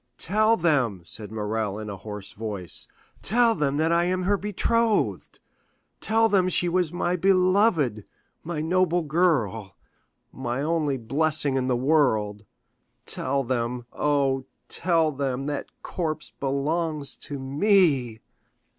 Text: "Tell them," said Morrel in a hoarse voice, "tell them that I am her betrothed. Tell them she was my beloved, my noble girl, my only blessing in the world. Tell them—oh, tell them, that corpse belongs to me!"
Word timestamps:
"Tell 0.17 0.57
them," 0.57 1.01
said 1.05 1.31
Morrel 1.31 1.77
in 1.77 1.87
a 1.87 1.95
hoarse 1.95 2.33
voice, 2.33 2.87
"tell 3.21 3.53
them 3.53 3.77
that 3.77 3.91
I 3.91 4.05
am 4.05 4.23
her 4.23 4.35
betrothed. 4.35 5.39
Tell 5.99 6.27
them 6.27 6.49
she 6.49 6.67
was 6.67 6.91
my 6.91 7.15
beloved, 7.15 8.05
my 8.43 8.61
noble 8.61 9.03
girl, 9.03 9.75
my 10.31 10.63
only 10.63 10.97
blessing 10.97 11.55
in 11.55 11.67
the 11.67 11.77
world. 11.77 12.45
Tell 13.05 13.43
them—oh, 13.43 14.45
tell 14.69 15.11
them, 15.11 15.45
that 15.45 15.67
corpse 15.83 16.31
belongs 16.39 17.13
to 17.17 17.37
me!" 17.37 18.21